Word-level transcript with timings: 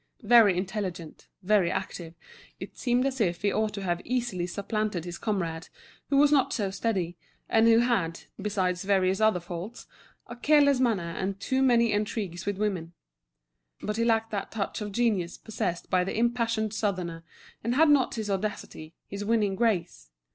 Very 0.23 0.57
intelligent, 0.57 1.27
very 1.43 1.69
active, 1.69 2.15
it 2.59 2.75
seemed 2.75 3.05
as 3.05 3.21
if 3.21 3.43
he 3.43 3.51
ought 3.53 3.71
to 3.75 3.83
have 3.83 4.01
easily 4.03 4.47
supplanted 4.47 5.05
his 5.05 5.19
comrade, 5.19 5.69
who 6.09 6.17
was 6.17 6.31
not 6.31 6.51
so 6.51 6.71
steady, 6.71 7.17
and 7.47 7.67
who 7.67 7.77
had, 7.81 8.21
besides 8.41 8.81
various 8.83 9.21
other 9.21 9.39
faults, 9.39 9.85
a 10.25 10.35
careless 10.35 10.79
manner 10.79 11.03
and 11.11 11.39
too 11.39 11.61
many 11.61 11.91
intrigues 11.91 12.47
with 12.47 12.57
women; 12.57 12.93
but 13.83 13.97
he 13.97 14.03
lacked 14.03 14.31
that 14.31 14.49
touch 14.49 14.81
of 14.81 14.91
genius 14.91 15.37
possessed 15.37 15.87
by 15.91 16.03
the 16.03 16.17
impassioned 16.17 16.73
Southerner, 16.73 17.23
and 17.63 17.75
had 17.75 17.87
not 17.91 18.15
his 18.15 18.27
audacity, 18.27 18.95
his 19.05 19.23
winning 19.23 19.55
grace. 19.55 20.09